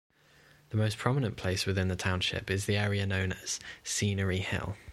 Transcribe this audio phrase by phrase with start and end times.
[0.69, 4.75] The most prominent place within the township is the area known as Scenery Hill.